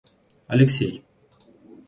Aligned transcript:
Алексей 0.47 1.03